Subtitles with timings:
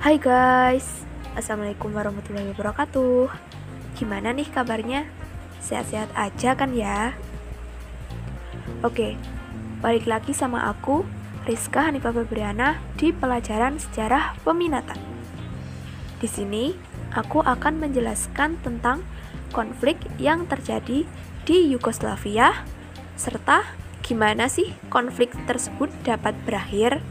[0.00, 1.04] Hai guys,
[1.36, 3.28] Assalamualaikum warahmatullahi wabarakatuh
[4.00, 5.04] Gimana nih kabarnya?
[5.60, 7.12] Sehat-sehat aja kan ya?
[8.80, 9.20] Oke,
[9.84, 11.04] balik lagi sama aku,
[11.44, 14.96] Rizka Hanifah Febriana di pelajaran sejarah peminatan
[16.16, 16.72] Di sini,
[17.12, 19.04] aku akan menjelaskan tentang
[19.52, 21.04] konflik yang terjadi
[21.44, 22.64] di Yugoslavia
[23.20, 23.68] serta
[24.00, 27.04] gimana sih konflik tersebut dapat berakhir.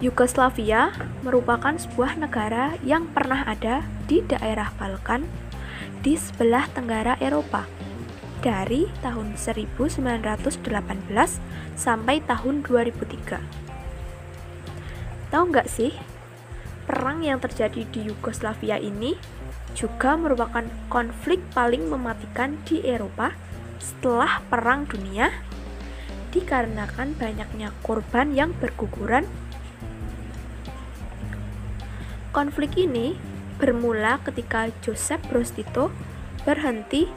[0.00, 5.28] Yugoslavia merupakan sebuah negara yang pernah ada di daerah Balkan
[6.00, 7.68] di sebelah tenggara Eropa
[8.40, 10.64] dari tahun 1918
[11.76, 13.44] sampai tahun 2003.
[15.28, 15.92] Tahu nggak sih,
[16.88, 19.20] perang yang terjadi di Yugoslavia ini
[19.76, 23.36] juga merupakan konflik paling mematikan di Eropa
[23.76, 25.28] setelah Perang Dunia
[26.32, 29.28] dikarenakan banyaknya korban yang berguguran
[32.30, 33.18] Konflik ini
[33.58, 35.90] bermula ketika Joseph Broz Tito
[36.46, 37.10] berhenti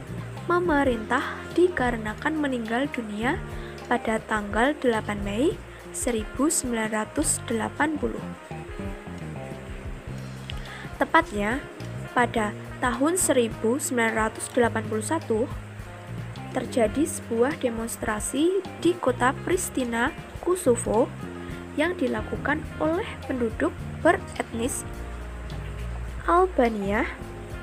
[0.50, 3.38] memerintah dikarenakan meninggal dunia
[3.86, 5.54] pada tanggal 8 Mei
[5.94, 7.46] 1980.
[10.98, 11.62] Tepatnya
[12.10, 12.50] pada
[12.82, 14.34] tahun 1981
[16.50, 20.10] terjadi sebuah demonstrasi di kota Pristina,
[20.42, 21.06] Kosovo
[21.78, 23.70] yang dilakukan oleh penduduk
[24.04, 24.84] beretnis
[26.28, 27.08] Albania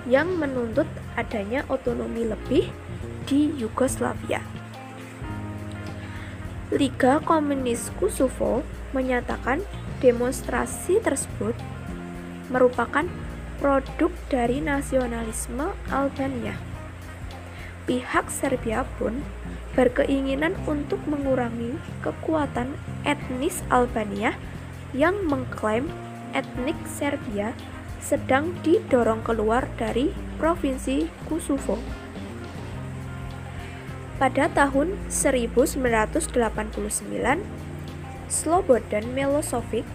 [0.10, 2.74] yang menuntut adanya otonomi lebih
[3.30, 4.42] di Yugoslavia.
[6.74, 8.66] Liga Komunis Kosovo
[8.98, 9.62] menyatakan
[10.02, 11.54] demonstrasi tersebut
[12.50, 13.06] merupakan
[13.62, 16.58] produk dari nasionalisme Albania.
[17.86, 19.22] Pihak Serbia pun
[19.78, 22.74] berkeinginan untuk mengurangi kekuatan
[23.06, 24.34] etnis Albania
[24.98, 25.86] yang mengklaim
[26.32, 27.54] etnik Serbia
[28.02, 30.10] sedang didorong keluar dari
[30.42, 31.78] provinsi Kosovo.
[34.18, 36.30] Pada tahun 1989,
[38.30, 39.86] Slobodan Milosevic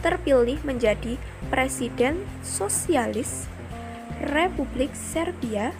[0.00, 3.48] terpilih menjadi Presiden Sosialis
[4.32, 5.76] Republik Serbia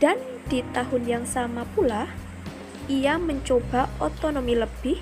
[0.00, 0.16] dan
[0.48, 2.08] di tahun yang sama pula
[2.88, 4.98] ia mencoba otonomi lebih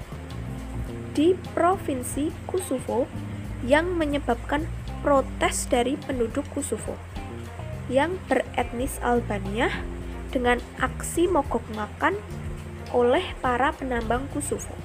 [1.14, 3.06] di provinsi Kosovo
[3.66, 4.70] yang menyebabkan
[5.02, 6.94] protes dari penduduk Kosovo
[7.88, 9.72] yang beretnis Albania
[10.28, 12.20] dengan aksi mogok makan
[12.92, 14.76] oleh para penambang Kosovo.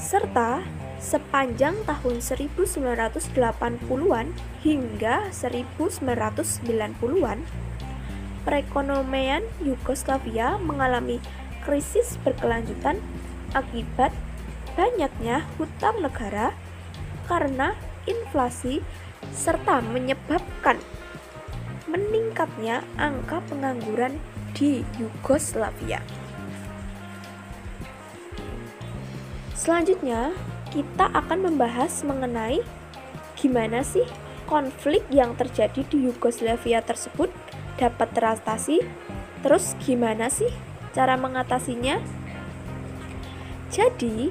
[0.00, 0.64] Serta
[1.00, 4.26] sepanjang tahun 1980-an
[4.64, 7.38] hingga 1990-an,
[8.44, 11.20] perekonomian Yugoslavia mengalami
[11.64, 13.00] krisis berkelanjutan
[13.52, 14.12] akibat
[14.74, 16.54] banyaknya hutang negara
[17.30, 17.72] karena
[18.04, 18.84] inflasi
[19.32, 20.76] serta menyebabkan
[21.88, 24.18] meningkatnya angka pengangguran
[24.54, 26.02] di Yugoslavia.
[29.54, 30.34] Selanjutnya,
[30.74, 32.60] kita akan membahas mengenai
[33.38, 34.04] gimana sih
[34.44, 37.32] konflik yang terjadi di Yugoslavia tersebut
[37.80, 38.84] dapat teratasi.
[39.40, 40.50] Terus gimana sih
[40.92, 42.00] cara mengatasinya?
[43.72, 44.30] Jadi,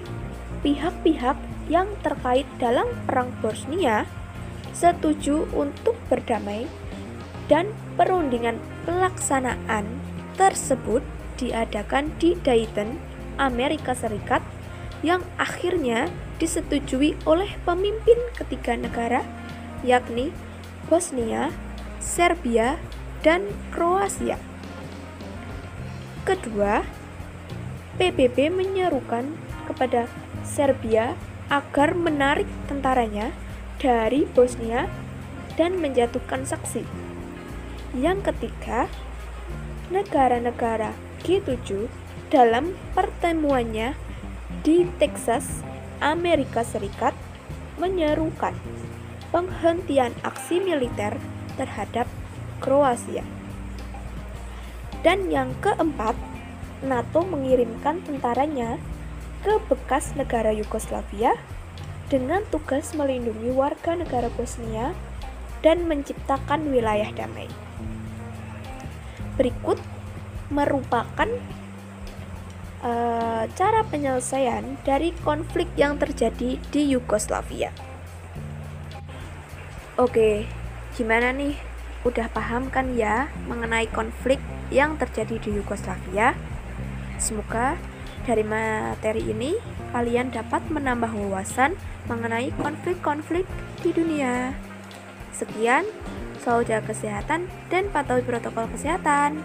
[0.64, 1.36] pihak-pihak
[1.68, 4.08] yang terkait dalam Perang Bosnia
[4.74, 6.66] setuju untuk berdamai
[7.52, 7.70] dan
[8.00, 8.58] perundingan
[8.88, 9.86] pelaksanaan
[10.40, 11.04] tersebut
[11.38, 12.98] diadakan di Dayton,
[13.38, 14.42] Amerika Serikat
[15.04, 16.08] yang akhirnya
[16.40, 19.22] disetujui oleh pemimpin ketiga negara
[19.84, 20.32] yakni
[20.88, 21.52] Bosnia,
[22.00, 22.80] Serbia,
[23.24, 24.40] dan Kroasia.
[26.24, 26.84] Kedua,
[28.00, 29.36] PBB menyerukan
[29.68, 30.08] kepada
[30.44, 31.16] Serbia
[31.50, 33.32] agar menarik tentaranya
[33.80, 34.88] dari Bosnia
[35.60, 36.84] dan menjatuhkan saksi.
[37.94, 38.88] Yang ketiga,
[39.92, 41.88] negara-negara G7
[42.34, 43.94] dalam pertemuannya
[44.66, 45.62] di Texas,
[46.02, 47.14] Amerika Serikat
[47.78, 48.58] menyerukan
[49.30, 51.18] penghentian aksi militer
[51.58, 52.10] terhadap
[52.62, 53.26] Kroasia.
[55.04, 56.16] Dan yang keempat,
[56.82, 58.80] NATO mengirimkan tentaranya
[59.44, 61.36] ke bekas negara Yugoslavia
[62.08, 64.96] dengan tugas melindungi warga negara Bosnia
[65.60, 67.52] dan menciptakan wilayah damai.
[69.36, 69.80] Berikut
[70.48, 71.28] merupakan
[72.84, 77.76] uh, cara penyelesaian dari konflik yang terjadi di Yugoslavia.
[80.00, 80.48] Oke,
[80.96, 81.60] gimana nih?
[82.04, 84.40] Udah paham kan ya mengenai konflik
[84.72, 86.36] yang terjadi di Yugoslavia?
[87.16, 87.80] Semoga
[88.24, 89.52] dari materi ini,
[89.92, 91.76] kalian dapat menambah wawasan
[92.08, 93.44] mengenai konflik-konflik
[93.84, 94.56] di dunia.
[95.36, 95.84] Sekian,
[96.40, 99.44] selalu jaga kesehatan dan patuhi protokol kesehatan.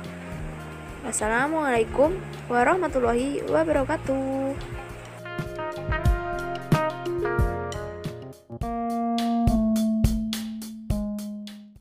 [1.02, 2.14] Wassalamualaikum
[2.46, 4.54] warahmatullahi wabarakatuh.